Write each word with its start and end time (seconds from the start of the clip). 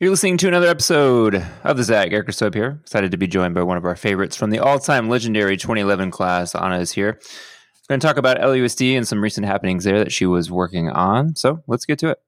You're 0.00 0.10
listening 0.10 0.36
to 0.36 0.46
another 0.46 0.68
episode 0.68 1.44
of 1.64 1.76
the 1.76 1.82
Zag 1.82 2.12
Eric 2.12 2.30
Soap 2.32 2.54
here. 2.54 2.78
Excited 2.82 3.10
to 3.10 3.16
be 3.16 3.26
joined 3.26 3.56
by 3.56 3.64
one 3.64 3.76
of 3.76 3.84
our 3.84 3.96
favorites 3.96 4.36
from 4.36 4.50
the 4.50 4.60
all-time 4.60 5.08
legendary 5.08 5.56
2011 5.56 6.12
class. 6.12 6.54
Ana 6.54 6.78
is 6.78 6.92
here. 6.92 7.18
We're 7.18 7.94
going 7.94 7.98
to 7.98 8.06
talk 8.06 8.16
about 8.16 8.36
LAUSD 8.36 8.96
and 8.96 9.08
some 9.08 9.20
recent 9.20 9.44
happenings 9.44 9.82
there 9.82 9.98
that 9.98 10.12
she 10.12 10.24
was 10.24 10.52
working 10.52 10.88
on. 10.88 11.34
So 11.34 11.64
let's 11.66 11.84
get 11.84 11.98
to 11.98 12.10
it. 12.10 12.20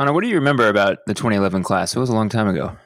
Ana, 0.00 0.12
what 0.12 0.24
do 0.24 0.28
you 0.28 0.34
remember 0.34 0.66
about 0.66 0.98
the 1.06 1.14
2011 1.14 1.62
class? 1.62 1.94
It 1.94 2.00
was 2.00 2.10
a 2.10 2.14
long 2.14 2.28
time 2.28 2.48
ago. 2.48 2.76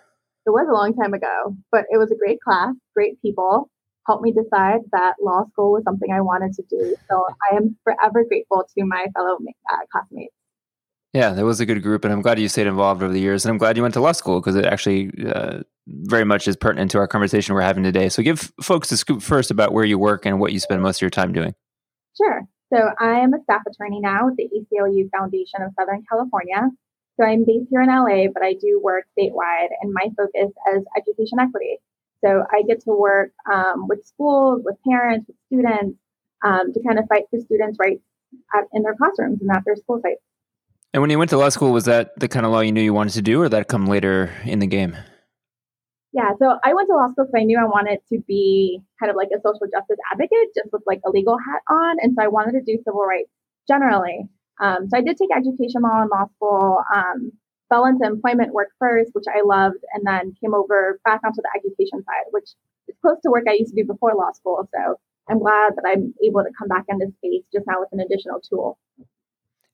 It 0.45 0.51
was 0.51 0.67
a 0.69 0.75
long 0.75 0.93
time 0.93 1.15
ago, 1.15 1.57
but 1.73 1.87
it 1.91 1.97
was 1.97 2.13
a 2.13 2.15
great 2.15 2.43
class, 2.43 2.75
great 2.95 3.23
people 3.23 3.71
helped 4.07 4.23
me 4.23 4.33
decide 4.33 4.81
that 4.93 5.15
law 5.21 5.45
school 5.53 5.73
was 5.73 5.83
something 5.85 6.11
I 6.13 6.21
wanted 6.21 6.53
to 6.55 6.63
do. 6.71 6.97
So 7.11 7.25
I 7.51 7.57
am 7.57 7.77
forever 7.85 8.25
grateful 8.29 8.65
to 8.77 8.85
my 8.85 9.07
fellow 9.15 9.37
uh, 9.73 9.77
classmates. 9.91 10.35
Yeah, 11.13 11.31
that 11.31 11.45
was 11.45 11.61
a 11.61 11.67
good 11.67 11.83
group, 11.83 12.05
and 12.05 12.13
I'm 12.13 12.21
glad 12.21 12.39
you 12.39 12.49
stayed 12.49 12.67
involved 12.67 13.03
over 13.03 13.13
the 13.13 13.21
years. 13.21 13.45
And 13.45 13.51
I'm 13.51 13.59
glad 13.59 13.77
you 13.77 13.83
went 13.83 13.95
to 13.95 14.01
law 14.01 14.13
school 14.13 14.41
because 14.41 14.55
it 14.55 14.67
actually 14.67 15.11
uh, 15.27 15.61
very 15.87 16.25
much 16.25 16.47
is 16.47 16.57
pertinent 16.57 16.91
to 16.91 16.99
our 16.99 17.09
conversation 17.09 17.55
we're 17.55 17.63
having 17.63 17.85
today. 17.85 18.11
So 18.11 18.23
give 18.23 18.53
folks 18.61 18.93
a 18.93 18.97
scoop 18.97 19.23
first 19.23 19.51
about 19.51 19.73
where 19.73 19.85
you 19.85 19.99
work 19.99 20.27
and 20.27 20.39
what 20.39 20.53
you 20.53 20.61
spend 20.61 20.83
most 20.83 20.99
of 20.99 21.03
your 21.03 21.11
time 21.11 21.33
doing. 21.33 21.55
Sure. 22.17 22.43
So 22.73 22.91
I 23.01 23.21
am 23.21 23.33
a 23.33 23.43
staff 23.45 23.63
attorney 23.67 24.01
now 24.01 24.29
at 24.29 24.37
the 24.37 24.45
ACLU 24.45 25.09
Foundation 25.17 25.63
of 25.63 25.73
Southern 25.79 26.03
California. 26.11 26.69
So 27.19 27.25
I'm 27.25 27.47
based 27.47 27.69
here 27.71 27.81
in 27.81 27.89
LA, 27.89 28.29
but 28.33 28.43
I 28.43 28.53
do 28.53 28.79
work 28.83 29.05
statewide, 29.19 29.69
and 29.81 29.93
my 29.95 30.09
focus 30.19 30.53
is 30.75 30.85
education 30.99 31.39
equity. 31.41 31.79
So 32.25 32.45
I 32.53 32.63
get 32.63 32.81
to 32.85 32.91
work 32.91 33.33
um, 33.53 33.87
with 33.89 34.05
schools, 34.05 34.63
with 34.65 34.77
parents, 34.89 35.27
with 35.29 35.37
students 35.47 35.99
um, 36.45 36.73
to 36.73 36.81
kind 36.83 36.99
of 36.99 37.07
fight 37.09 37.25
for 37.31 37.41
students' 37.41 37.79
rights 37.79 38.03
at, 38.55 38.65
in 38.73 38.83
their 38.83 38.95
classrooms 38.95 39.41
and 39.41 39.51
at 39.51 39.63
their 39.65 39.77
school 39.77 40.01
sites. 40.03 40.21
And 40.93 41.03
when 41.03 41.11
you 41.11 41.19
went 41.19 41.31
to 41.31 41.37
law 41.37 41.51
school, 41.51 41.73
was 41.73 41.85
that 41.85 42.19
the 42.19 42.29
kind 42.29 42.47
of 42.47 42.53
law 42.53 42.61
you 42.61 42.73
knew 42.73 42.81
you 42.81 42.95
wanted 42.95 43.13
to 43.15 43.23
do, 43.23 43.43
or 43.43 43.49
that 43.51 43.69
come 43.69 43.87
later 43.87 44.33
in 44.45 44.61
the 44.61 44.67
game? 44.67 44.97
Yeah, 46.13 46.33
so 46.39 46.59
I 46.65 46.73
went 46.73 46.89
to 46.89 46.95
law 46.95 47.13
school 47.13 47.27
because 47.27 47.39
I 47.39 47.45
knew 47.45 47.59
I 47.59 47.65
wanted 47.65 47.99
to 48.09 48.21
be 48.27 48.81
kind 48.99 49.11
of 49.11 49.17
like 49.17 49.29
a 49.29 49.39
social 49.39 49.67
justice 49.71 49.99
advocate, 50.11 50.55
just 50.55 50.73
with 50.73 50.83
like 50.87 51.01
a 51.05 51.11
legal 51.11 51.37
hat 51.37 51.61
on, 51.69 51.97
and 52.01 52.15
so 52.17 52.25
I 52.25 52.29
wanted 52.29 52.53
to 52.53 52.63
do 52.63 52.83
civil 52.85 53.05
rights 53.05 53.29
generally. 53.69 54.27
Um, 54.59 54.89
so 54.89 54.97
I 54.97 55.03
did 55.03 55.19
take 55.19 55.29
education 55.37 55.83
law 55.83 56.03
in 56.03 56.09
law 56.09 56.25
school. 56.37 56.79
Um, 56.95 57.33
fell 57.69 57.87
into 57.87 58.07
employment 58.07 58.53
work 58.53 58.69
first, 58.79 59.11
which 59.13 59.25
I 59.29 59.43
loved, 59.45 59.85
and 59.95 60.07
then 60.07 60.35
came 60.41 60.55
over 60.55 61.01
back 61.05 61.21
onto 61.25 61.43
the 61.43 61.51
education 61.57 62.05
side, 62.05 62.27
which 62.31 62.51
is 62.89 62.95
close 63.03 63.17
to 63.23 63.31
work 63.31 63.45
I 63.49 63.53
used 63.53 63.75
to 63.75 63.83
do 63.83 63.87
before 63.87 64.15
law 64.15 64.33
school. 64.33 64.69
So 64.75 64.99
I'm 65.29 65.39
glad 65.39 65.75
that 65.77 65.85
I'm 65.87 66.15
able 66.25 66.43
to 66.43 66.51
come 66.59 66.69
back 66.69 66.85
into 66.89 67.07
space 67.19 67.43
just 67.53 67.67
now 67.67 67.81
with 67.81 67.89
an 67.93 68.01
additional 68.01 68.41
tool. 68.41 68.79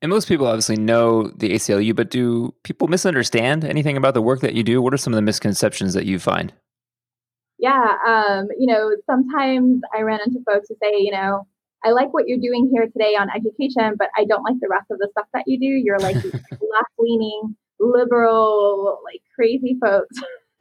And 0.00 0.10
most 0.10 0.26
people 0.26 0.46
obviously 0.46 0.76
know 0.76 1.28
the 1.28 1.50
ACLU, 1.50 1.94
but 1.94 2.10
do 2.10 2.54
people 2.64 2.88
misunderstand 2.88 3.64
anything 3.64 3.96
about 3.96 4.14
the 4.14 4.22
work 4.22 4.40
that 4.40 4.54
you 4.54 4.64
do? 4.64 4.82
What 4.82 4.92
are 4.92 4.98
some 4.98 5.12
of 5.12 5.16
the 5.16 5.22
misconceptions 5.22 5.94
that 5.94 6.06
you 6.06 6.18
find? 6.18 6.52
Yeah, 7.58 7.96
um, 8.04 8.48
you 8.58 8.66
know, 8.66 8.90
sometimes 9.06 9.82
I 9.96 10.02
run 10.02 10.18
into 10.26 10.40
folks 10.44 10.68
who 10.68 10.74
say, 10.82 10.94
you 10.98 11.12
know, 11.12 11.46
I 11.84 11.90
like 11.90 12.12
what 12.12 12.26
you're 12.26 12.40
doing 12.40 12.68
here 12.72 12.86
today 12.86 13.14
on 13.14 13.28
education, 13.30 13.94
but 13.96 14.08
I 14.16 14.24
don't 14.24 14.42
like 14.42 14.58
the 14.60 14.68
rest 14.68 14.90
of 14.90 14.98
the 14.98 15.08
stuff 15.12 15.26
that 15.32 15.44
you 15.46 15.58
do. 15.60 15.66
You're 15.66 16.00
like 16.00 16.16
left 16.24 16.92
leaning 16.98 17.56
liberal, 17.82 19.00
like 19.04 19.22
crazy 19.34 19.76
folks. 19.80 20.16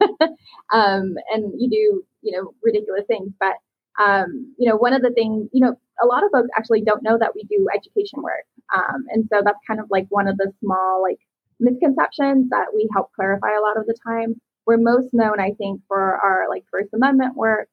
um, 0.72 1.14
and 1.32 1.52
you 1.58 1.70
do, 1.70 2.04
you 2.22 2.32
know, 2.36 2.54
ridiculous 2.62 3.04
things. 3.06 3.32
But, 3.38 3.54
um, 4.02 4.54
you 4.58 4.68
know, 4.68 4.76
one 4.76 4.92
of 4.92 5.02
the 5.02 5.10
things, 5.10 5.48
you 5.52 5.64
know, 5.64 5.74
a 6.02 6.06
lot 6.06 6.24
of 6.24 6.30
folks 6.32 6.48
actually 6.56 6.82
don't 6.82 7.02
know 7.02 7.18
that 7.18 7.34
we 7.34 7.44
do 7.44 7.66
education 7.74 8.22
work. 8.22 8.44
Um, 8.74 9.04
and 9.10 9.28
so 9.32 9.42
that's 9.44 9.58
kind 9.66 9.80
of 9.80 9.86
like 9.90 10.06
one 10.08 10.28
of 10.28 10.36
the 10.36 10.52
small, 10.60 11.02
like, 11.02 11.18
misconceptions 11.62 12.50
that 12.50 12.66
we 12.74 12.88
help 12.92 13.12
clarify 13.12 13.50
a 13.56 13.62
lot 13.62 13.78
of 13.78 13.86
the 13.86 13.96
time. 14.06 14.40
We're 14.66 14.78
most 14.78 15.14
known, 15.14 15.40
I 15.40 15.52
think, 15.52 15.80
for 15.88 16.18
our 16.18 16.46
like 16.50 16.64
First 16.70 16.92
Amendment 16.92 17.36
work. 17.36 17.68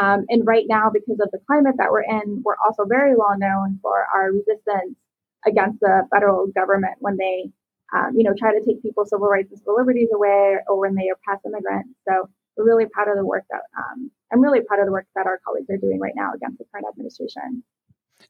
Um, 0.00 0.24
and 0.28 0.46
right 0.46 0.66
now, 0.68 0.90
because 0.92 1.18
of 1.20 1.30
the 1.32 1.40
climate 1.46 1.74
that 1.78 1.90
we're 1.90 2.02
in, 2.02 2.42
we're 2.44 2.60
also 2.64 2.84
very 2.86 3.16
well 3.16 3.36
known 3.36 3.78
for 3.82 4.06
our 4.14 4.30
resistance 4.30 4.96
against 5.46 5.80
the 5.80 6.06
federal 6.14 6.46
government 6.48 6.94
when 7.00 7.16
they 7.16 7.50
um, 7.94 8.12
you 8.16 8.22
know, 8.22 8.34
try 8.38 8.52
to 8.52 8.64
take 8.64 8.82
people's 8.82 9.10
civil 9.10 9.26
rights 9.26 9.50
and 9.50 9.58
civil 9.58 9.76
liberties 9.76 10.08
away 10.14 10.56
or 10.68 10.78
when 10.78 10.94
they 10.94 11.08
oppress 11.08 11.40
immigrants. 11.44 11.90
So 12.08 12.28
we're 12.56 12.64
really 12.64 12.86
proud 12.86 13.08
of 13.08 13.16
the 13.16 13.24
work 13.24 13.44
that 13.50 13.62
um, 13.76 14.10
I'm 14.32 14.40
really 14.40 14.60
proud 14.60 14.80
of 14.80 14.86
the 14.86 14.92
work 14.92 15.06
that 15.14 15.26
our 15.26 15.40
colleagues 15.44 15.68
are 15.70 15.76
doing 15.76 15.98
right 15.98 16.14
now 16.14 16.32
against 16.34 16.58
the 16.58 16.64
current 16.72 16.86
administration. 16.88 17.64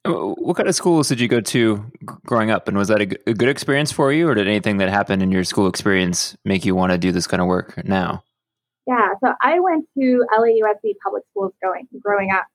What 0.05 0.57
kind 0.57 0.69
of 0.69 0.75
schools 0.75 1.09
did 1.09 1.21
you 1.21 1.27
go 1.27 1.41
to 1.41 1.85
growing 2.25 2.51
up, 2.51 2.69
and 2.69 2.79
was 2.79 2.89
that 2.89 3.01
a, 3.01 3.07
good 3.07 3.49
experience 3.49 3.91
for 3.91 4.13
you, 4.13 4.29
or 4.29 4.35
did 4.35 4.47
anything 4.47 4.77
that 4.79 4.89
happened 4.89 5.21
in 5.21 5.33
your 5.33 5.43
school 5.43 5.67
experience 5.67 6.37
make 6.45 6.65
you 6.65 6.77
want 6.77 6.93
to 6.93 6.99
do 6.99 7.11
this 7.11 7.27
kind 7.27 7.41
of 7.41 7.49
work 7.49 7.85
now? 7.85 8.23
Yeah, 8.87 9.09
so 9.23 9.35
I 9.43 9.59
went 9.59 9.87
to 9.99 10.25
LAUSD 10.33 10.95
public 11.03 11.25
schools 11.31 11.53
going 11.61 11.89
growing 12.01 12.31
up, 12.31 12.47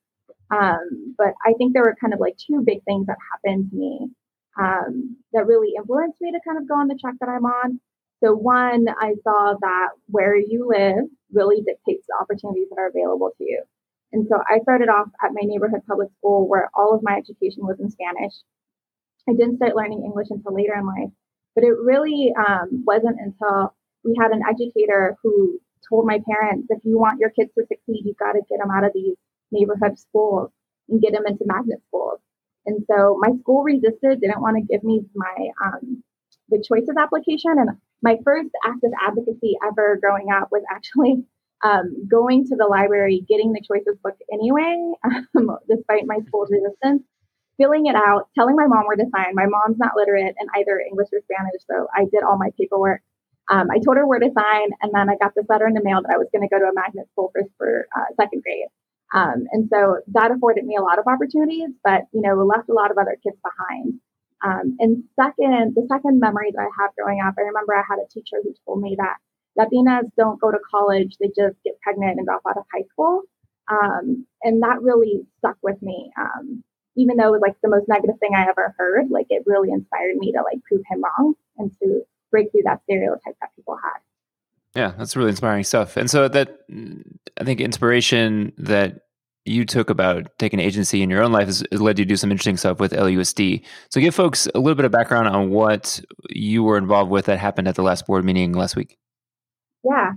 um, 0.49 1.13
but 1.17 1.33
I 1.45 1.53
think 1.57 1.73
there 1.73 1.83
were 1.83 1.95
kind 1.99 2.13
of 2.13 2.21
like 2.21 2.37
two 2.37 2.63
big 2.65 2.83
things 2.85 3.05
that 3.07 3.17
happened 3.33 3.69
to 3.71 3.75
me 3.75 4.09
um, 4.59 5.17
that 5.33 5.47
really 5.47 5.73
influenced 5.77 6.19
me 6.21 6.31
to 6.31 6.39
kind 6.45 6.57
of 6.57 6.67
go 6.67 6.75
on 6.75 6.87
the 6.87 6.97
track 6.99 7.15
that 7.19 7.29
I'm 7.29 7.45
on. 7.45 7.79
So, 8.23 8.33
one, 8.33 8.85
I 8.99 9.13
saw 9.23 9.55
that 9.59 9.89
where 10.07 10.35
you 10.35 10.67
live 10.69 11.05
really 11.31 11.61
dictates 11.61 12.07
the 12.07 12.15
opportunities 12.19 12.69
that 12.69 12.79
are 12.79 12.87
available 12.87 13.31
to 13.37 13.43
you. 13.43 13.63
And 14.13 14.25
so 14.29 14.39
I 14.49 14.59
started 14.59 14.87
off 14.87 15.07
at 15.23 15.33
my 15.33 15.41
neighborhood 15.43 15.81
public 15.87 16.09
school 16.17 16.47
where 16.47 16.69
all 16.73 16.95
of 16.95 17.03
my 17.03 17.17
education 17.17 17.67
was 17.67 17.79
in 17.79 17.89
Spanish. 17.89 18.33
I 19.27 19.33
didn't 19.33 19.57
start 19.57 19.75
learning 19.75 20.03
English 20.05 20.27
until 20.29 20.55
later 20.55 20.73
in 20.73 20.85
life, 20.85 21.11
but 21.53 21.63
it 21.63 21.75
really 21.83 22.31
um, 22.37 22.83
wasn't 22.85 23.19
until 23.19 23.75
we 24.05 24.15
had 24.17 24.31
an 24.31 24.41
educator 24.47 25.17
who 25.21 25.59
told 25.89 26.05
my 26.05 26.19
parents 26.29 26.67
if 26.69 26.79
you 26.83 26.97
want 26.97 27.19
your 27.19 27.31
kids 27.31 27.51
to 27.55 27.65
succeed, 27.67 28.03
you've 28.05 28.17
got 28.17 28.33
to 28.33 28.41
get 28.47 28.59
them 28.59 28.71
out 28.71 28.85
of 28.85 28.91
these 28.93 29.15
neighborhood 29.51 29.99
schools 29.99 30.49
and 30.87 31.01
get 31.01 31.11
them 31.11 31.25
into 31.27 31.43
magnet 31.45 31.81
schools. 31.87 32.19
And 32.65 32.83
so 32.89 33.17
my 33.19 33.29
school 33.41 33.63
resisted, 33.63 34.21
didn't 34.21 34.41
want 34.41 34.57
to 34.57 34.63
give 34.63 34.83
me 34.83 35.01
my 35.15 35.49
um, 35.63 36.03
the 36.49 36.63
choices 36.67 36.95
application. 36.97 37.57
And 37.57 37.69
my 38.01 38.17
first 38.23 38.49
act 38.65 38.83
of 38.83 38.91
advocacy 39.01 39.57
ever 39.65 39.97
growing 40.01 40.27
up 40.31 40.49
was 40.51 40.63
actually 40.71 41.25
um, 41.63 42.07
going 42.07 42.45
to 42.47 42.55
the 42.55 42.67
library, 42.67 43.25
getting 43.27 43.53
the 43.53 43.61
choices 43.61 43.97
book 44.03 44.15
anyway, 44.31 44.93
um, 45.03 45.57
despite 45.69 46.05
my 46.05 46.19
school's 46.27 46.49
resistance, 46.51 47.03
filling 47.57 47.87
it 47.87 47.95
out, 47.95 48.29
telling 48.37 48.55
my 48.55 48.67
mom 48.67 48.85
where 48.85 48.97
to 48.97 49.09
sign. 49.15 49.33
My 49.33 49.47
mom's 49.47 49.77
not 49.77 49.95
literate 49.95 50.35
in 50.39 50.47
either 50.55 50.79
English 50.79 51.09
or 51.13 51.21
Spanish, 51.23 51.61
so 51.69 51.87
I 51.95 52.05
did 52.11 52.23
all 52.23 52.37
my 52.37 52.49
paperwork. 52.59 53.01
Um, 53.49 53.69
I 53.71 53.77
told 53.79 53.97
her 53.97 54.07
where 54.07 54.19
to 54.19 54.29
sign, 54.37 54.69
and 54.81 54.91
then 54.93 55.09
I 55.09 55.15
got 55.21 55.33
this 55.35 55.45
letter 55.49 55.67
in 55.67 55.73
the 55.73 55.83
mail 55.83 56.01
that 56.01 56.13
I 56.13 56.17
was 56.17 56.27
going 56.33 56.41
to 56.41 56.49
go 56.49 56.59
to 56.59 56.65
a 56.65 56.73
magnet 56.73 57.07
school 57.11 57.31
for, 57.31 57.43
for 57.57 57.87
uh, 57.95 58.09
second 58.19 58.41
grade. 58.41 58.67
Um, 59.13 59.45
and 59.51 59.69
so 59.71 60.01
that 60.13 60.31
afforded 60.31 60.65
me 60.65 60.75
a 60.75 60.81
lot 60.81 60.99
of 60.99 61.07
opportunities, 61.07 61.69
but 61.83 62.03
you 62.11 62.21
know, 62.21 62.35
left 62.43 62.69
a 62.69 62.73
lot 62.73 62.91
of 62.91 62.97
other 62.97 63.17
kids 63.23 63.37
behind. 63.43 63.99
Um, 64.43 64.75
and 64.79 65.03
second, 65.15 65.73
the 65.75 65.87
second 65.89 66.19
memory 66.19 66.51
that 66.51 66.61
I 66.61 66.69
have 66.81 66.95
growing 66.95 67.21
up, 67.21 67.35
I 67.37 67.41
remember 67.41 67.75
I 67.75 67.83
had 67.87 67.99
a 67.99 68.09
teacher 68.11 68.37
who 68.43 68.53
told 68.65 68.81
me 68.81 68.97
that 68.97 69.17
Latinas 69.57 70.11
don't 70.17 70.41
go 70.41 70.51
to 70.51 70.59
college; 70.69 71.15
they 71.19 71.27
just 71.27 71.55
get 71.63 71.79
pregnant 71.81 72.17
and 72.17 72.25
drop 72.25 72.41
out 72.47 72.57
of 72.57 72.65
high 72.73 72.85
school. 72.91 73.23
Um, 73.71 74.27
and 74.43 74.61
that 74.61 74.81
really 74.81 75.25
stuck 75.39 75.57
with 75.63 75.81
me. 75.81 76.11
Um, 76.19 76.63
even 76.97 77.17
though 77.17 77.27
it 77.27 77.31
was 77.31 77.41
like 77.41 77.55
the 77.61 77.69
most 77.69 77.87
negative 77.87 78.19
thing 78.19 78.31
I 78.35 78.47
ever 78.49 78.75
heard, 78.77 79.09
like 79.09 79.27
it 79.29 79.43
really 79.45 79.71
inspired 79.71 80.15
me 80.17 80.31
to 80.33 80.41
like 80.43 80.63
prove 80.63 80.81
him 80.89 81.03
wrong 81.03 81.35
and 81.57 81.71
to 81.81 82.01
break 82.31 82.51
through 82.51 82.63
that 82.65 82.81
stereotype 82.83 83.35
that 83.41 83.55
people 83.55 83.77
had. 83.81 83.99
Yeah, 84.75 84.93
that's 84.97 85.15
really 85.15 85.29
inspiring 85.29 85.63
stuff. 85.63 85.95
And 85.95 86.09
so 86.09 86.27
that 86.27 86.59
I 87.39 87.43
think 87.43 87.61
inspiration 87.61 88.51
that 88.57 88.99
you 89.45 89.63
took 89.63 89.89
about 89.89 90.27
taking 90.37 90.59
agency 90.59 91.01
in 91.01 91.09
your 91.09 91.21
own 91.21 91.31
life 91.31 91.45
has, 91.45 91.63
led 91.71 91.99
you 91.99 92.05
to 92.05 92.09
do 92.09 92.17
some 92.17 92.31
interesting 92.31 92.57
stuff 92.57 92.79
with 92.79 92.91
LAUSD. 92.91 93.63
So 93.89 94.01
give 94.01 94.15
folks 94.15 94.47
a 94.53 94.59
little 94.59 94.75
bit 94.75 94.85
of 94.85 94.91
background 94.91 95.27
on 95.27 95.51
what 95.51 96.01
you 96.29 96.63
were 96.63 96.77
involved 96.77 97.11
with 97.11 97.25
that 97.25 97.37
happened 97.37 97.67
at 97.67 97.75
the 97.75 97.83
last 97.83 98.05
board 98.07 98.25
meeting 98.25 98.53
last 98.53 98.75
week. 98.75 98.97
Yeah. 99.83 100.13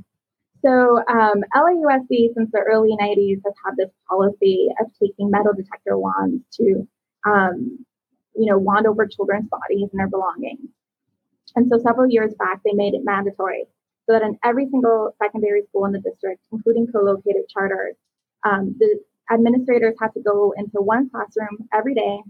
So 0.65 1.05
um, 1.09 1.45
LAUSD 1.55 2.35
since 2.35 2.51
the 2.53 2.65
early 2.67 2.97
90s 3.01 3.41
has 3.45 3.55
had 3.65 3.75
this 3.77 3.91
policy 4.09 4.69
of 4.81 4.87
taking 5.01 5.31
metal 5.31 5.53
detector 5.55 5.97
wands 5.97 6.43
to, 6.55 6.89
um, 7.27 7.85
you 8.35 8.47
know, 8.47 8.59
wand 8.59 8.87
over 8.87 9.07
children's 9.07 9.49
bodies 9.49 9.89
and 9.93 10.01
their 10.01 10.09
belongings. 10.09 10.71
And 11.55 11.69
so 11.69 11.79
several 11.79 12.11
years 12.11 12.35
back, 12.39 12.61
they 12.65 12.73
made 12.73 12.95
it 12.95 13.03
mandatory 13.05 13.67
so 14.09 14.15
that 14.15 14.23
in 14.23 14.39
every 14.43 14.69
single 14.71 15.15
secondary 15.23 15.63
school 15.69 15.85
in 15.85 15.93
the 15.93 16.01
district, 16.01 16.41
including 16.51 16.87
co-located 16.91 17.49
charters, 17.53 17.95
um, 18.45 18.75
the 18.79 19.01
administrators 19.31 19.95
had 20.01 20.09
to 20.15 20.21
go 20.21 20.55
into 20.57 20.81
one 20.81 21.11
classroom 21.11 21.69
every 21.73 21.95
day 21.95 22.21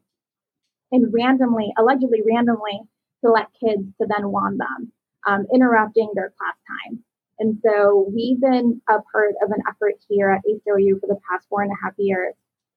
and 0.90 1.12
randomly, 1.12 1.72
allegedly 1.78 2.22
randomly, 2.26 2.80
select 3.24 3.52
kids 3.60 3.84
to 4.00 4.06
then 4.08 4.30
wand 4.30 4.58
them, 4.58 4.92
um, 5.26 5.46
interrupting 5.54 6.10
their 6.14 6.32
class 6.38 6.56
time. 6.66 7.04
And 7.38 7.58
so 7.64 8.10
we've 8.12 8.40
been 8.40 8.80
a 8.88 8.98
part 9.12 9.34
of 9.44 9.50
an 9.50 9.62
effort 9.68 9.94
here 10.08 10.30
at 10.30 10.42
ACLU 10.42 11.00
for 11.00 11.06
the 11.06 11.20
past 11.30 11.46
four 11.48 11.62
and 11.62 11.70
a 11.70 11.76
half 11.84 11.94
years 11.96 12.34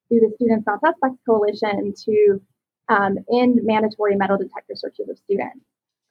through 0.08 0.20
the 0.20 0.32
Students 0.36 0.66
Not 0.66 0.80
Suspects 0.80 1.18
Coalition 1.26 1.92
to 2.04 2.40
um, 2.88 3.18
end 3.32 3.60
mandatory 3.64 4.14
metal 4.14 4.38
detector 4.38 4.74
searches 4.76 5.08
of 5.08 5.18
students, 5.18 5.64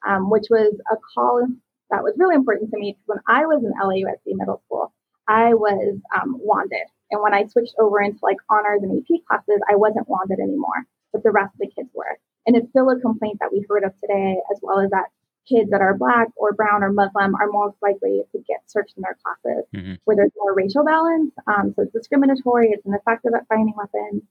um, 0.05 0.29
which 0.29 0.47
was 0.49 0.73
a 0.91 0.97
call 1.13 1.47
that 1.91 2.03
was 2.03 2.15
really 2.17 2.35
important 2.35 2.71
to 2.71 2.77
me 2.77 2.93
because 2.93 3.07
when 3.07 3.19
I 3.27 3.45
was 3.45 3.63
in 3.63 3.73
LAUSD 3.73 4.37
middle 4.37 4.61
school, 4.65 4.93
I 5.27 5.53
was 5.53 5.99
um, 6.15 6.37
wanded. 6.39 6.87
And 7.11 7.21
when 7.21 7.33
I 7.33 7.45
switched 7.45 7.75
over 7.79 8.01
into 8.01 8.19
like 8.23 8.37
honors 8.49 8.81
and 8.83 8.97
AP 8.97 9.27
classes, 9.27 9.61
I 9.69 9.75
wasn't 9.75 10.07
wanded 10.07 10.39
anymore, 10.39 10.87
but 11.11 11.23
the 11.23 11.31
rest 11.31 11.53
of 11.53 11.59
the 11.59 11.67
kids 11.67 11.89
were. 11.93 12.17
And 12.47 12.55
it's 12.55 12.69
still 12.69 12.89
a 12.89 12.99
complaint 12.99 13.37
that 13.39 13.51
we 13.51 13.65
heard 13.69 13.83
of 13.83 13.93
today, 13.99 14.37
as 14.51 14.59
well 14.61 14.79
as 14.79 14.89
that 14.91 15.11
kids 15.47 15.69
that 15.71 15.81
are 15.81 15.97
black 15.97 16.27
or 16.35 16.53
brown 16.53 16.83
or 16.83 16.91
Muslim 16.91 17.35
are 17.35 17.51
most 17.51 17.75
likely 17.81 18.21
to 18.31 18.39
get 18.47 18.61
searched 18.67 18.93
in 18.95 19.03
their 19.03 19.17
classes 19.23 19.65
mm-hmm. 19.75 19.95
where 20.05 20.15
there's 20.15 20.31
more 20.37 20.53
racial 20.55 20.85
balance. 20.85 21.33
Um, 21.47 21.73
so 21.75 21.83
it's 21.83 21.93
discriminatory, 21.93 22.69
it's 22.71 22.85
ineffective 22.85 23.33
at 23.35 23.47
finding 23.47 23.73
weapons. 23.75 24.23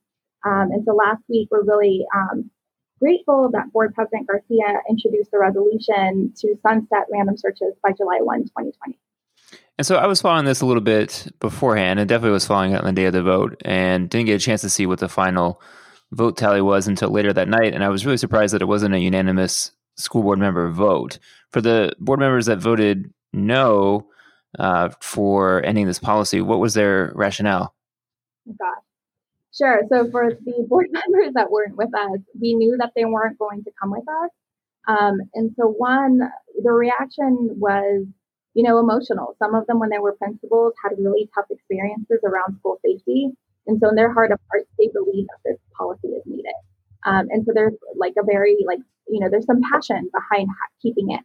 Um, 0.44 0.70
and 0.72 0.84
so 0.84 0.94
last 0.94 1.22
week, 1.28 1.48
we're 1.50 1.64
really 1.64 2.06
um, 2.14 2.50
grateful 3.00 3.50
that 3.52 3.72
Board 3.72 3.94
President 3.94 4.26
Garcia 4.26 4.80
introduced 4.88 5.30
the 5.30 5.38
resolution 5.38 6.32
to 6.36 6.54
sunset 6.62 7.06
random 7.10 7.36
searches 7.36 7.74
by 7.82 7.92
July 7.92 8.18
1, 8.20 8.42
2020. 8.42 8.98
And 9.78 9.86
so 9.86 9.96
I 9.96 10.06
was 10.06 10.20
following 10.20 10.44
this 10.44 10.60
a 10.60 10.66
little 10.66 10.82
bit 10.82 11.28
beforehand 11.40 11.98
and 11.98 12.08
definitely 12.08 12.32
was 12.32 12.46
following 12.46 12.72
it 12.72 12.80
on 12.80 12.84
the 12.84 12.92
day 12.92 13.06
of 13.06 13.14
the 13.14 13.22
vote 13.22 13.60
and 13.64 14.10
didn't 14.10 14.26
get 14.26 14.40
a 14.40 14.44
chance 14.44 14.60
to 14.60 14.70
see 14.70 14.86
what 14.86 14.98
the 14.98 15.08
final 15.08 15.60
vote 16.12 16.36
tally 16.36 16.60
was 16.60 16.86
until 16.86 17.10
later 17.10 17.32
that 17.32 17.48
night. 17.48 17.72
And 17.72 17.82
I 17.82 17.88
was 17.88 18.04
really 18.04 18.18
surprised 18.18 18.52
that 18.52 18.62
it 18.62 18.66
wasn't 18.66 18.94
a 18.94 18.98
unanimous 19.00 19.72
school 19.96 20.22
board 20.22 20.38
member 20.38 20.70
vote. 20.70 21.18
For 21.50 21.60
the 21.60 21.94
board 21.98 22.20
members 22.20 22.46
that 22.46 22.58
voted 22.58 23.12
no 23.32 24.08
uh, 24.58 24.90
for 25.00 25.64
ending 25.64 25.86
this 25.86 25.98
policy, 25.98 26.40
what 26.40 26.60
was 26.60 26.74
their 26.74 27.12
rationale? 27.14 27.74
Gosh. 28.46 28.82
Sure. 29.56 29.82
So 29.88 30.10
for 30.10 30.32
the 30.32 30.66
board 30.68 30.88
members 30.92 31.34
that 31.34 31.50
weren't 31.50 31.76
with 31.76 31.94
us, 31.94 32.20
we 32.40 32.54
knew 32.54 32.76
that 32.78 32.92
they 32.94 33.04
weren't 33.04 33.38
going 33.38 33.64
to 33.64 33.70
come 33.80 33.90
with 33.90 34.06
us. 34.08 34.30
Um, 34.88 35.18
and 35.34 35.52
so 35.58 35.66
one, 35.66 36.20
the 36.62 36.72
reaction 36.72 37.50
was, 37.58 38.06
you 38.54 38.62
know, 38.62 38.78
emotional. 38.78 39.36
Some 39.38 39.54
of 39.54 39.66
them, 39.66 39.78
when 39.78 39.90
they 39.90 39.98
were 39.98 40.16
principals, 40.16 40.74
had 40.82 40.98
really 40.98 41.28
tough 41.34 41.46
experiences 41.50 42.18
around 42.24 42.56
school 42.58 42.78
safety. 42.84 43.30
And 43.66 43.78
so 43.80 43.90
in 43.90 43.94
their 43.94 44.12
heart 44.12 44.32
of 44.32 44.40
hearts, 44.50 44.68
they 44.78 44.88
believe 44.92 45.26
that 45.28 45.50
this 45.52 45.58
policy 45.76 46.08
is 46.08 46.22
needed. 46.26 46.54
Um, 47.06 47.26
and 47.30 47.44
so 47.46 47.52
there's 47.54 47.74
like 47.96 48.14
a 48.18 48.24
very 48.24 48.56
like 48.66 48.80
you 49.08 49.20
know 49.20 49.28
there's 49.30 49.46
some 49.46 49.60
passion 49.72 50.10
behind 50.12 50.48
keeping 50.82 51.10
it. 51.10 51.20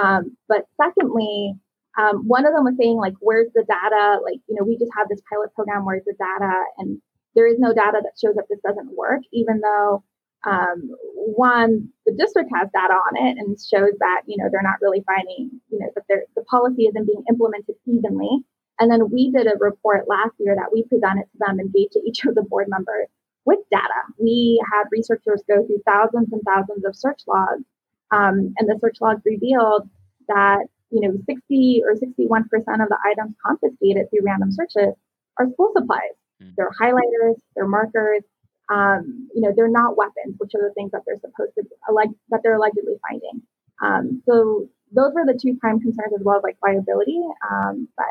Um, 0.00 0.36
but 0.48 0.64
secondly, 0.80 1.54
um, 1.98 2.26
one 2.26 2.46
of 2.46 2.54
them 2.54 2.64
was 2.64 2.76
saying 2.78 2.96
like, 2.96 3.14
where's 3.20 3.50
the 3.54 3.64
data? 3.68 4.20
Like 4.24 4.40
you 4.48 4.56
know 4.56 4.64
we 4.64 4.78
just 4.78 4.92
have 4.96 5.08
this 5.08 5.20
pilot 5.30 5.52
program. 5.54 5.84
Where's 5.84 6.04
the 6.04 6.14
data? 6.18 6.52
And 6.78 7.00
there 7.34 7.46
is 7.46 7.58
no 7.58 7.72
data 7.72 8.00
that 8.02 8.18
shows 8.20 8.34
that 8.36 8.46
this 8.48 8.60
doesn't 8.64 8.96
work, 8.96 9.22
even 9.32 9.60
though 9.60 10.02
um, 10.46 10.90
one 11.14 11.88
the 12.06 12.14
district 12.14 12.50
has 12.54 12.68
data 12.72 12.94
on 12.94 13.16
it 13.16 13.38
and 13.38 13.58
shows 13.58 13.92
that 13.98 14.22
you 14.26 14.36
know 14.38 14.48
they're 14.50 14.62
not 14.62 14.80
really 14.80 15.02
finding 15.04 15.50
you 15.70 15.78
know 15.78 15.88
that 15.94 16.04
the 16.08 16.44
policy 16.44 16.84
isn't 16.86 17.06
being 17.06 17.24
implemented 17.28 17.74
evenly. 17.86 18.44
And 18.80 18.90
then 18.90 19.10
we 19.10 19.32
did 19.32 19.48
a 19.48 19.58
report 19.58 20.06
last 20.08 20.34
year 20.38 20.54
that 20.54 20.72
we 20.72 20.84
presented 20.84 21.24
to 21.24 21.38
them 21.40 21.58
and 21.58 21.72
gave 21.72 21.90
to 21.90 22.00
each 22.06 22.24
of 22.24 22.36
the 22.36 22.42
board 22.42 22.68
members 22.68 23.08
with 23.44 23.58
data. 23.72 24.00
We 24.22 24.62
had 24.72 24.84
researchers 24.92 25.42
go 25.48 25.66
through 25.66 25.82
thousands 25.84 26.28
and 26.32 26.42
thousands 26.46 26.84
of 26.84 26.94
search 26.94 27.22
logs, 27.26 27.64
um, 28.12 28.54
and 28.56 28.68
the 28.68 28.78
search 28.80 28.98
logs 29.00 29.22
revealed 29.24 29.88
that 30.28 30.66
you 30.90 31.00
know 31.00 31.18
60 31.26 31.82
or 31.84 31.96
61 31.96 32.48
percent 32.48 32.82
of 32.82 32.88
the 32.88 32.98
items 33.04 33.34
confiscated 33.44 34.06
through 34.10 34.24
random 34.24 34.52
searches 34.52 34.94
are 35.38 35.50
school 35.50 35.72
supplies. 35.76 36.17
Mm. 36.42 36.54
They're 36.56 36.70
highlighters, 36.80 37.36
they're 37.54 37.68
markers. 37.68 38.22
Um, 38.70 39.28
you 39.34 39.40
know, 39.40 39.52
they're 39.56 39.70
not 39.70 39.96
weapons, 39.96 40.36
which 40.36 40.54
are 40.54 40.68
the 40.68 40.74
things 40.74 40.90
that 40.92 41.02
they're 41.06 41.16
supposed 41.16 41.54
to 41.54 41.64
alleg- 41.88 42.14
that 42.28 42.40
they're 42.42 42.56
allegedly 42.56 42.96
finding. 43.08 43.42
Um, 43.80 44.22
so 44.26 44.68
those 44.92 45.14
were 45.14 45.24
the 45.24 45.38
two 45.40 45.56
prime 45.56 45.80
concerns, 45.80 46.12
as 46.14 46.22
well 46.22 46.36
as 46.36 46.42
like 46.42 46.58
liability. 46.62 47.20
Um, 47.50 47.88
but 47.96 48.06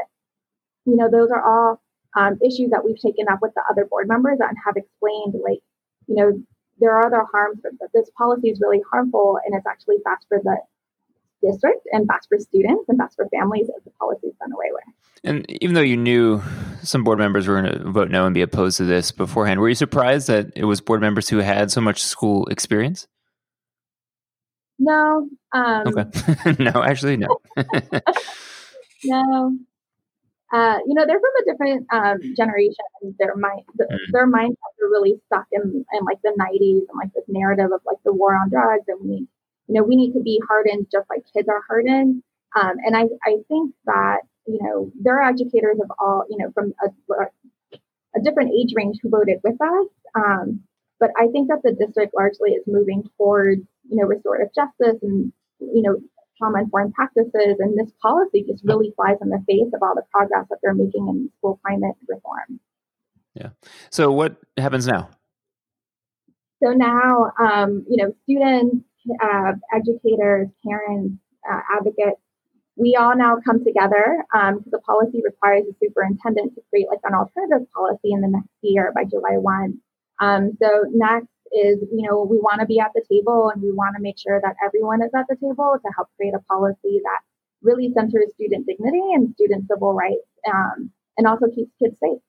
you 0.85 0.95
know, 0.95 1.09
those 1.12 1.29
are 1.29 1.44
all 1.44 1.81
um, 2.15 2.39
issues 2.41 2.71
that 2.71 2.83
we've 2.83 3.00
taken 3.00 3.27
up 3.29 3.39
with 3.41 3.53
the 3.53 3.62
other 3.69 3.85
board 3.85 4.07
members 4.07 4.39
and 4.39 4.57
have 4.65 4.75
explained, 4.77 5.35
like, 5.44 5.59
you 6.07 6.15
know, 6.15 6.41
there 6.80 6.91
are 6.91 7.06
other 7.06 7.25
harms, 7.31 7.59
but 7.62 7.73
this 7.94 8.09
policy 8.18 8.50
is 8.50 8.62
really 8.62 8.81
harmful 8.89 9.39
and 9.45 9.56
it's 9.56 9.68
actually 9.68 9.97
best 10.06 10.25
for 10.27 10.39
the 10.44 10.57
district 11.41 11.88
and 11.91 12.07
best 12.07 12.30
for 12.30 12.39
students 12.39 12.88
and 12.88 12.97
best 12.97 13.15
for 13.15 13.27
families 13.30 13.69
if 13.75 13.83
the 13.83 13.91
policy 13.91 14.27
is 14.27 14.35
done 14.39 14.51
away 14.51 14.69
with. 14.71 14.83
And 15.23 15.45
even 15.61 15.73
though 15.73 15.81
you 15.81 15.97
knew 15.97 16.41
some 16.83 17.03
board 17.03 17.19
members 17.19 17.47
were 17.47 17.61
going 17.61 17.73
to 17.73 17.91
vote 17.91 18.09
no 18.09 18.25
and 18.25 18.33
be 18.33 18.41
opposed 18.41 18.77
to 18.77 18.85
this 18.85 19.11
beforehand, 19.11 19.59
were 19.59 19.69
you 19.69 19.75
surprised 19.75 20.27
that 20.27 20.47
it 20.55 20.65
was 20.65 20.81
board 20.81 21.01
members 21.01 21.29
who 21.29 21.37
had 21.37 21.71
so 21.71 21.81
much 21.81 22.01
school 22.01 22.45
experience? 22.47 23.07
No. 24.79 25.29
Um, 25.51 25.83
okay. 25.87 26.55
no, 26.59 26.83
actually, 26.83 27.17
no. 27.17 27.39
no. 29.03 29.57
Uh, 30.53 30.77
you 30.87 30.93
know, 30.93 31.05
they're 31.05 31.19
from 31.19 31.31
a 31.41 31.51
different 31.51 31.87
um, 31.91 32.35
generation. 32.37 32.75
Their 33.19 33.35
mind, 33.35 33.63
mm. 33.79 33.97
their 34.11 34.27
mindsets 34.27 34.79
are 34.81 34.89
really 34.89 35.19
stuck 35.25 35.45
in, 35.51 35.61
in 35.61 36.05
like 36.05 36.21
the 36.23 36.31
'90s 36.39 36.87
and 36.87 36.97
like 36.97 37.11
this 37.13 37.25
narrative 37.27 37.71
of 37.73 37.81
like 37.85 37.97
the 38.05 38.13
war 38.13 38.33
on 38.33 38.49
drugs, 38.49 38.85
and 38.87 38.97
we 39.01 39.07
need, 39.07 39.27
you 39.67 39.75
know, 39.75 39.83
we 39.83 39.97
need 39.97 40.13
to 40.13 40.21
be 40.21 40.41
hardened 40.47 40.87
just 40.89 41.09
like 41.09 41.23
kids 41.33 41.49
are 41.49 41.61
hardened. 41.67 42.23
Um, 42.55 42.75
and 42.85 42.95
I, 42.95 43.03
I 43.25 43.37
think 43.49 43.73
that 43.85 44.19
you 44.47 44.59
know, 44.61 44.91
there 44.99 45.19
are 45.19 45.29
educators 45.29 45.77
of 45.81 45.91
all, 45.99 46.25
you 46.29 46.38
know, 46.38 46.51
from 46.53 46.73
a, 46.83 47.77
a 48.15 48.21
different 48.23 48.51
age 48.51 48.73
range 48.75 48.97
who 49.01 49.09
voted 49.09 49.39
with 49.44 49.61
us. 49.61 49.88
Um, 50.15 50.61
but 50.99 51.11
I 51.19 51.27
think 51.27 51.49
that 51.49 51.61
the 51.63 51.73
district 51.73 52.13
largely 52.15 52.51
is 52.51 52.63
moving 52.65 53.03
towards, 53.17 53.61
you 53.89 53.97
know, 53.97 54.05
restorative 54.05 54.53
justice 54.55 54.97
and, 55.03 55.31
you 55.59 55.83
know, 55.83 55.97
trauma 56.38 56.61
informed 56.61 56.94
practices. 56.94 57.57
And 57.59 57.77
this 57.77 57.91
policy 58.01 58.45
just 58.47 58.63
really 58.63 58.94
flies 58.95 59.17
in 59.21 59.29
the 59.29 59.44
face 59.47 59.71
of 59.73 59.81
all 59.83 59.94
the 59.95 60.03
progress 60.11 60.47
that 60.49 60.57
they're 60.63 60.73
making 60.73 61.07
in 61.07 61.29
school 61.38 61.59
climate 61.65 61.95
reform. 62.07 62.59
Yeah. 63.35 63.49
So 63.91 64.11
what 64.11 64.38
happens 64.57 64.88
now? 64.88 65.09
So 66.63 66.71
now, 66.71 67.31
um, 67.39 67.85
you 67.88 68.03
know, 68.03 68.15
students, 68.23 68.83
uh, 69.21 69.53
educators, 69.75 70.47
parents, 70.65 71.15
uh, 71.49 71.59
advocates, 71.77 72.19
we 72.77 72.95
all 72.95 73.18
now 73.18 73.38
come 73.44 73.63
together 73.63 74.24
because 74.31 74.53
um, 74.53 74.63
the 74.71 74.79
policy 74.79 75.21
requires 75.24 75.65
the 75.65 75.74
superintendent 75.81 76.53
to 76.56 76.62
create 76.69 76.88
like 76.88 77.01
an 77.03 77.15
alternative 77.15 77.68
policy 77.74 78.13
in 78.13 78.21
the 78.21 78.27
next 78.27 78.53
year 78.62 78.91
by 78.94 79.03
July 79.03 79.38
1. 79.38 79.79
Um, 80.21 80.51
so 80.62 80.85
next 80.94 81.27
is, 81.51 81.79
you 81.91 82.07
know, 82.07 82.24
we 82.24 82.38
want 82.38 82.62
to 82.62 82.68
be 82.68 82.79
at 82.79 82.91
the 82.94 83.03
table 83.09 83.49
and 83.54 83.61
we 83.61 83.71
want 83.71 83.95
to 83.95 84.01
make 84.01 84.18
sure 84.19 84.40
that 84.40 84.56
everyone 84.63 85.01
is 85.01 85.09
at 85.16 85.25
the 85.28 85.35
table 85.35 85.75
to 85.81 85.92
help 85.95 86.09
create 86.18 86.33
a 86.35 86.40
policy 86.51 87.01
that 87.01 87.21
really 87.63 87.92
centers 87.94 88.31
student 88.35 88.68
dignity 88.68 89.01
and 89.13 89.33
student 89.33 89.66
civil 89.68 89.94
rights 89.94 90.30
um, 90.47 90.92
and 91.18 91.25
also 91.25 91.47
keeps 91.47 91.71
kids 91.81 91.97
safe. 91.99 92.21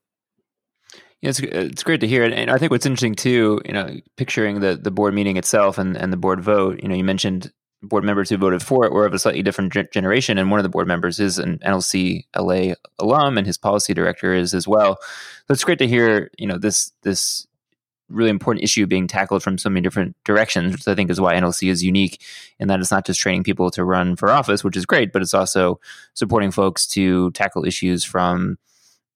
Yeah, 1.20 1.30
it's, 1.30 1.40
it's 1.40 1.82
great 1.82 2.00
to 2.00 2.06
hear. 2.06 2.24
And 2.24 2.50
I 2.50 2.58
think 2.58 2.70
what's 2.70 2.86
interesting 2.86 3.16
too, 3.16 3.60
you 3.66 3.72
know, 3.72 3.96
picturing 4.16 4.60
the, 4.60 4.76
the 4.76 4.90
board 4.90 5.14
meeting 5.14 5.36
itself 5.36 5.76
and, 5.76 5.96
and 5.96 6.12
the 6.12 6.16
board 6.16 6.40
vote, 6.40 6.80
you 6.82 6.88
know, 6.88 6.94
you 6.94 7.04
mentioned 7.04 7.52
board 7.82 8.04
members 8.04 8.28
who 8.28 8.36
voted 8.36 8.62
for 8.62 8.84
it 8.84 8.92
were 8.92 9.06
of 9.06 9.14
a 9.14 9.18
slightly 9.18 9.42
different 9.42 9.72
generation, 9.92 10.38
and 10.38 10.50
one 10.50 10.58
of 10.58 10.64
the 10.64 10.68
board 10.68 10.88
members 10.88 11.20
is 11.20 11.38
an 11.38 11.58
NLC 11.64 12.24
LA 12.36 12.74
alum, 12.98 13.38
and 13.38 13.46
his 13.46 13.58
policy 13.58 13.94
director 13.94 14.34
is 14.34 14.54
as 14.54 14.66
well. 14.66 14.98
So 15.46 15.52
it's 15.52 15.64
great 15.64 15.78
to 15.78 15.86
hear, 15.86 16.30
you 16.38 16.46
know, 16.46 16.58
this 16.58 16.92
this 17.02 17.46
really 18.08 18.30
important 18.30 18.64
issue 18.64 18.86
being 18.86 19.06
tackled 19.06 19.42
from 19.42 19.58
so 19.58 19.68
many 19.68 19.82
different 19.82 20.16
directions, 20.24 20.72
which 20.72 20.88
I 20.88 20.94
think 20.94 21.10
is 21.10 21.20
why 21.20 21.34
NLC 21.34 21.70
is 21.70 21.84
unique 21.84 22.22
in 22.58 22.68
that 22.68 22.80
it's 22.80 22.90
not 22.90 23.06
just 23.06 23.20
training 23.20 23.44
people 23.44 23.70
to 23.72 23.84
run 23.84 24.16
for 24.16 24.30
office, 24.30 24.64
which 24.64 24.76
is 24.76 24.86
great, 24.86 25.12
but 25.12 25.20
it's 25.20 25.34
also 25.34 25.78
supporting 26.14 26.50
folks 26.50 26.86
to 26.88 27.30
tackle 27.32 27.66
issues 27.66 28.04
from 28.04 28.56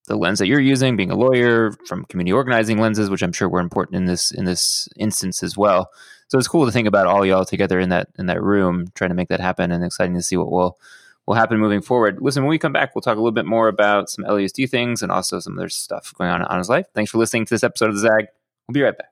the 0.07 0.15
lens 0.15 0.39
that 0.39 0.47
you're 0.47 0.59
using, 0.59 0.95
being 0.95 1.11
a 1.11 1.15
lawyer, 1.15 1.71
from 1.87 2.05
community 2.05 2.33
organizing 2.33 2.79
lenses, 2.79 3.09
which 3.09 3.23
I'm 3.23 3.31
sure 3.33 3.49
were 3.49 3.59
important 3.59 3.95
in 3.95 4.05
this 4.05 4.31
in 4.31 4.45
this 4.45 4.87
instance 4.97 5.41
as 5.43 5.57
well. 5.57 5.89
So 6.33 6.39
it's 6.39 6.47
cool 6.47 6.65
to 6.65 6.71
think 6.71 6.87
about 6.87 7.05
all 7.05 7.23
y'all 7.23 7.45
together 7.45 7.79
in 7.79 7.89
that 7.89 8.07
in 8.17 8.25
that 8.25 8.41
room, 8.41 8.87
trying 8.95 9.11
to 9.11 9.15
make 9.15 9.27
that 9.29 9.39
happen, 9.39 9.71
and 9.71 9.85
exciting 9.85 10.15
to 10.15 10.21
see 10.23 10.35
what 10.35 10.51
will 10.51 10.79
will 11.27 11.35
happen 11.35 11.59
moving 11.59 11.79
forward. 11.79 12.17
Listen, 12.23 12.41
when 12.41 12.49
we 12.49 12.57
come 12.57 12.73
back, 12.73 12.95
we'll 12.95 13.03
talk 13.03 13.17
a 13.17 13.19
little 13.19 13.31
bit 13.31 13.45
more 13.45 13.67
about 13.67 14.09
some 14.09 14.25
LAUSD 14.25 14.67
things 14.67 15.03
and 15.03 15.11
also 15.11 15.39
some 15.39 15.59
other 15.59 15.69
stuff 15.69 16.11
going 16.17 16.31
on 16.31 16.41
on 16.41 16.57
his 16.57 16.69
life. 16.69 16.87
Thanks 16.95 17.11
for 17.11 17.19
listening 17.19 17.45
to 17.45 17.53
this 17.53 17.63
episode 17.63 17.89
of 17.89 17.93
the 17.93 18.01
Zag. 18.01 18.25
We'll 18.67 18.73
be 18.73 18.81
right 18.81 18.97
back. 18.97 19.09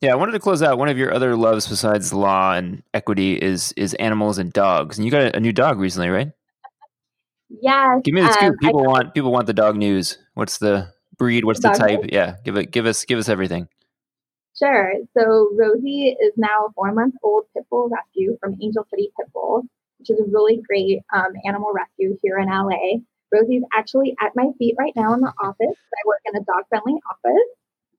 Yeah, 0.00 0.12
I 0.12 0.14
wanted 0.14 0.32
to 0.32 0.40
close 0.40 0.62
out. 0.62 0.78
One 0.78 0.88
of 0.88 0.96
your 0.96 1.12
other 1.12 1.36
loves 1.36 1.68
besides 1.68 2.14
law 2.14 2.54
and 2.54 2.82
equity 2.94 3.34
is 3.34 3.74
is 3.76 3.92
animals 3.92 4.38
and 4.38 4.50
dogs. 4.50 4.96
And 4.96 5.04
you 5.04 5.10
got 5.10 5.24
a, 5.24 5.36
a 5.36 5.40
new 5.40 5.52
dog 5.52 5.78
recently, 5.78 6.08
right? 6.08 6.32
Yeah. 7.60 7.98
Give 8.02 8.14
me 8.14 8.22
the 8.22 8.32
scoop. 8.32 8.52
Um, 8.52 8.58
people 8.60 8.82
want 8.82 9.12
people 9.12 9.30
want 9.30 9.46
the 9.46 9.52
dog 9.52 9.76
news. 9.76 10.16
What's 10.32 10.56
the 10.56 10.90
breed? 11.16 11.44
What's 11.44 11.60
the 11.60 11.70
type? 11.70 12.00
Yeah, 12.12 12.36
give 12.44 12.56
it. 12.56 12.70
Give 12.70 12.86
us. 12.86 13.04
Give 13.04 13.18
us 13.18 13.28
everything. 13.28 13.68
Sure. 14.58 14.92
So 15.16 15.50
Rosie 15.56 16.16
is 16.20 16.32
now 16.36 16.66
a 16.68 16.72
four 16.74 16.92
month 16.92 17.14
old 17.22 17.44
pit 17.54 17.64
bull 17.70 17.88
rescue 17.88 18.36
from 18.40 18.56
Angel 18.62 18.86
City 18.90 19.10
Pit 19.18 19.28
Bull, 19.32 19.62
which 19.98 20.10
is 20.10 20.20
a 20.20 20.30
really 20.30 20.60
great 20.66 21.00
um, 21.14 21.32
animal 21.46 21.72
rescue 21.74 22.18
here 22.22 22.38
in 22.38 22.48
LA. 22.48 23.00
Rosie's 23.32 23.62
actually 23.74 24.14
at 24.20 24.32
my 24.36 24.48
feet 24.58 24.74
right 24.78 24.92
now 24.94 25.14
in 25.14 25.20
the 25.20 25.32
office. 25.42 25.58
I 25.60 26.06
work 26.06 26.20
in 26.26 26.36
a 26.36 26.44
dog 26.44 26.64
friendly 26.68 27.00
office. 27.10 27.48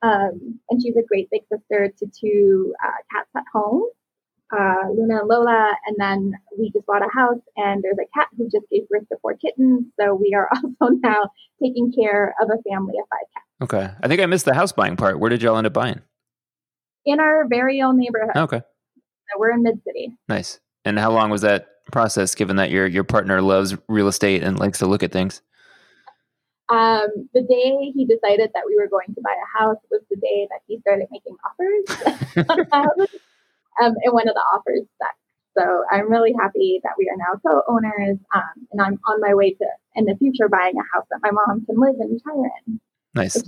Um, 0.04 0.60
and 0.70 0.82
she's 0.82 0.98
a 0.98 1.02
great 1.02 1.30
big 1.32 1.44
sister 1.52 1.92
to 1.98 2.06
two 2.08 2.76
uh, 2.84 2.92
cats 3.12 3.30
at 3.38 3.46
home, 3.54 3.84
uh, 4.52 4.90
Luna 4.90 5.20
and 5.20 5.28
Lola. 5.28 5.72
And 5.88 5.96
then 5.98 6.34
we 6.58 6.72
just 6.72 6.86
bought 6.86 7.02
a 7.02 7.10
house, 7.14 7.42
and 7.58 7.84
there's 7.84 7.98
a 7.98 8.08
cat 8.18 8.28
who 8.38 8.46
just 8.46 8.70
gave 8.72 8.88
birth 8.90 9.08
to 9.10 9.18
four 9.22 9.36
kittens. 9.36 9.86
So 10.00 10.14
we 10.16 10.34
are 10.36 10.50
also 10.82 10.96
now 11.04 11.30
taking 11.62 11.92
care 11.92 12.36
of 12.42 12.50
a 12.50 12.62
family 12.70 12.94
of 13.02 13.08
five 13.10 13.28
cats. 13.34 13.46
Okay. 13.62 13.94
I 14.02 14.08
think 14.08 14.22
I 14.22 14.26
missed 14.26 14.46
the 14.46 14.54
house 14.54 14.72
buying 14.72 14.98
part. 14.98 15.20
Where 15.20 15.30
did 15.30 15.42
y'all 15.42 15.58
end 15.58 15.68
up 15.68 15.74
buying? 15.74 16.02
In 17.06 17.20
our 17.20 17.48
very 17.48 17.82
own 17.82 17.98
neighborhood. 17.98 18.36
Okay. 18.36 18.62
So 18.98 19.40
we're 19.40 19.52
in 19.52 19.64
Mid 19.64 19.82
City. 19.86 20.18
Nice. 20.28 20.60
And 20.86 21.00
how 21.00 21.12
long 21.12 21.30
was 21.30 21.42
that 21.42 21.68
process, 21.92 22.36
given 22.36 22.58
that 22.58 22.72
your 22.72 22.88
your 22.88 23.04
partner 23.04 23.42
loves 23.42 23.76
real 23.88 24.08
estate 24.08 24.44
and 24.44 24.60
likes 24.60 24.80
to 24.80 24.86
look 24.86 25.04
at 25.04 25.12
things? 25.12 25.42
Um, 26.70 27.30
the 27.34 27.42
day 27.42 27.92
he 27.94 28.06
decided 28.06 28.52
that 28.54 28.64
we 28.66 28.78
were 28.78 28.88
going 28.88 29.14
to 29.14 29.22
buy 29.22 29.34
a 29.34 29.60
house 29.60 29.78
was 29.92 30.02
the 30.10 30.16
day 30.16 30.48
that 30.50 30.62
he 30.66 30.80
started 30.80 31.08
making 31.12 31.36
offers 31.46 33.08
um, 33.82 33.94
and 34.04 34.14
one 34.14 34.28
of 34.28 34.36
the 34.36 34.44
offers 34.54 34.82
stuck. 34.96 35.16
So 35.58 35.84
I'm 35.92 36.12
really 36.12 36.34
happy 36.40 36.80
that 36.84 36.94
we 36.98 37.10
are 37.10 37.18
now 37.18 37.40
co-owners, 37.46 38.18
um, 38.34 38.68
and 38.72 38.82
I'm 38.82 39.00
on 39.08 39.22
my 39.22 39.36
way 39.36 39.54
to 39.54 39.66
in 39.96 40.06
the 40.06 40.16
future 40.18 40.50
buying 40.50 40.74
a 40.76 40.98
house 40.98 41.06
that 41.12 41.20
my 41.22 41.30
mom 41.32 41.66
can 41.66 41.80
live 41.80 41.96
and 42.00 42.12
retire 42.12 42.52
in. 42.68 42.80
Nice. 43.16 43.44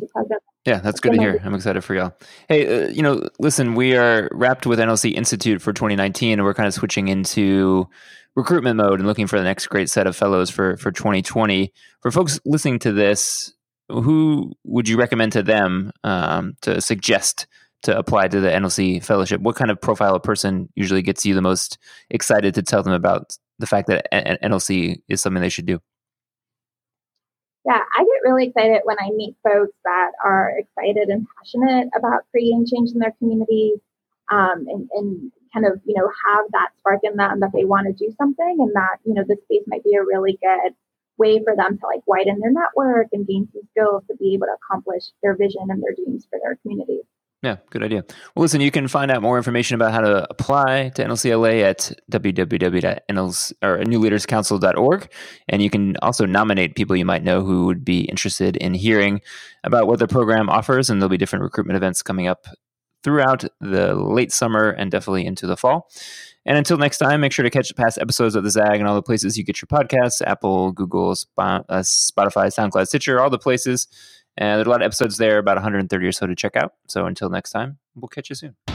Yeah, 0.66 0.78
that's 0.80 1.00
good 1.00 1.14
to 1.14 1.20
hear. 1.20 1.42
I'm 1.44 1.56
excited 1.56 1.84
for 1.84 1.96
y'all. 1.96 2.14
Hey, 2.48 2.84
uh, 2.84 2.88
you 2.90 3.02
know, 3.02 3.28
listen, 3.40 3.74
we 3.74 3.96
are 3.96 4.30
wrapped 4.32 4.68
with 4.68 4.78
NLC 4.78 5.14
Institute 5.14 5.62
for 5.62 5.74
2019, 5.74 6.34
and 6.34 6.44
we're 6.44 6.54
kind 6.54 6.68
of 6.68 6.74
switching 6.74 7.08
into 7.08 7.88
recruitment 8.36 8.78
mode 8.78 9.00
and 9.00 9.08
looking 9.08 9.26
for 9.26 9.40
the 9.40 9.44
next 9.44 9.68
great 9.68 9.90
set 9.90 10.06
of 10.06 10.16
fellows 10.16 10.52
for 10.52 10.78
for 10.78 10.92
2020. 10.92 11.74
For 12.02 12.12
folks 12.12 12.40
listening 12.46 12.80
to 12.80 12.92
this, 12.92 13.54
who 13.90 14.54
would 14.64 14.88
you 14.88 14.98
recommend 14.98 15.32
to 15.34 15.44
them 15.44 15.92
um, 16.04 16.56
to 16.62 16.80
suggest 16.82 17.48
to 17.86 17.98
apply 17.98 18.28
to 18.28 18.40
the 18.40 18.50
NLC 18.50 19.04
fellowship? 19.04 19.42
What 19.42 19.56
kind 19.56 19.72
of 19.72 19.80
profile 19.80 20.16
of 20.16 20.24
person 20.24 20.70
usually 20.76 21.02
gets 21.02 21.26
you 21.26 21.34
the 21.34 21.42
most 21.42 21.78
excited 22.10 22.54
to 22.56 22.62
tell 22.62 22.84
them 22.84 22.94
about 22.94 23.38
the 23.60 23.68
fact 23.68 23.88
that 23.88 24.08
NLC 24.12 25.02
is 25.08 25.22
something 25.22 25.42
they 25.42 25.50
should 25.50 25.66
do? 25.66 25.80
Yeah, 27.66 27.82
I 27.98 28.04
get 28.04 28.30
really 28.30 28.48
excited 28.48 28.82
when 28.84 28.98
I 29.00 29.10
meet 29.16 29.36
folks 29.44 29.74
that 29.86 30.12
are 30.24 30.54
excited 30.58 31.10
and 31.10 31.26
passionate 31.38 31.90
about 31.98 32.22
creating 32.30 32.68
change 32.72 32.92
in 32.92 33.00
their 33.00 33.14
communities 33.18 33.80
um, 34.32 34.66
and, 34.68 34.88
and 34.94 35.32
kind 35.52 35.66
of, 35.66 35.82
you 35.86 35.96
know, 35.96 36.08
have 36.28 36.46
that 36.52 36.70
spark 36.78 37.00
in 37.04 37.16
them 37.16 37.40
that 37.40 37.52
they 37.54 37.66
want 37.66 37.88
to 37.88 37.94
do 37.94 38.14
something 38.18 38.58
and 38.60 38.72
that, 38.76 38.98
you 39.04 39.16
know, 39.16 39.24
this 39.28 39.42
space 39.46 39.64
might 39.66 39.84
be 39.84 39.96
a 39.96 40.04
really 40.04 40.38
good 40.42 40.76
way 41.18 41.42
for 41.44 41.56
them 41.56 41.78
to 41.80 41.88
like 41.88 42.06
widen 42.06 42.40
their 42.40 42.52
network 42.52 43.08
and 43.14 43.26
gain 43.26 43.48
some 43.52 43.64
skills 43.72 44.04
to 44.08 44.16
be 44.18 44.34
able 44.34 44.46
to 44.48 44.58
accomplish 44.62 45.06
their 45.24 45.36
vision 45.36 45.66
and 45.70 45.82
their 45.82 45.96
dreams 45.96 46.28
for 46.30 46.38
their 46.44 46.58
communities. 46.62 47.06
Yeah, 47.44 47.58
good 47.70 47.84
idea. 47.84 48.06
Well, 48.36 48.42
listen, 48.42 48.62
you 48.62 48.72
can 48.72 48.88
find 48.88 49.12
out 49.12 49.22
more 49.22 49.38
information 49.38 49.76
about 49.76 49.92
how 49.92 50.02
to 50.02 50.26
apply 50.32 50.90
to 50.96 51.06
NLCLA 51.06 51.62
at 51.62 51.92
www.newleaderscouncil.org. 52.12 55.12
And 55.50 55.62
you 55.62 55.70
can 55.70 55.96
also 56.02 56.26
nominate 56.26 56.74
people 56.76 56.96
you 56.96 57.06
might 57.06 57.24
know 57.24 57.44
who 57.44 57.68
would 57.68 57.86
be 57.86 58.06
interested 58.06 58.58
in 58.58 58.74
hearing 58.74 59.22
about 59.64 59.86
what 59.86 60.00
the 60.00 60.08
program 60.08 60.50
offers. 60.50 60.90
And 60.90 61.00
there'll 61.00 61.10
be 61.10 61.18
different 61.18 61.44
recruitment 61.44 61.78
events 61.78 62.02
coming 62.02 62.26
up 62.28 62.48
throughout 63.04 63.46
the 63.62 63.94
late 63.94 64.32
summer 64.32 64.72
and 64.72 64.90
definitely 64.90 65.28
into 65.28 65.46
the 65.46 65.56
fall. 65.56 65.88
And 66.48 66.58
until 66.58 66.78
next 66.78 66.98
time, 66.98 67.22
make 67.22 67.32
sure 67.32 67.44
to 67.44 67.52
catch 67.52 67.76
past 67.76 68.00
episodes 68.00 68.36
of 68.36 68.44
the 68.44 68.50
Zag 68.50 68.80
and 68.80 68.88
all 68.88 68.96
the 68.96 69.04
places 69.04 69.38
you 69.38 69.44
get 69.44 69.62
your 69.62 69.68
podcasts 69.68 70.20
Apple, 70.26 70.72
Google, 70.72 71.12
uh, 71.38 71.62
Spotify, 71.82 72.48
SoundCloud, 72.48 72.88
Stitcher, 72.88 73.20
all 73.20 73.30
the 73.30 73.38
places. 73.38 73.88
And 74.38 74.58
there's 74.58 74.68
a 74.68 74.70
lot 74.70 74.82
of 74.82 74.86
episodes 74.86 75.18
there, 75.18 75.38
about 75.38 75.56
130 75.56 76.06
or 76.06 76.12
so 76.12 76.28
to 76.28 76.36
check 76.36 76.56
out. 76.56 76.74
So 76.88 77.06
until 77.06 77.30
next 77.30 77.52
time, 77.52 77.78
we'll 77.96 78.10
catch 78.10 78.30
you 78.30 78.36
soon. 78.36 78.75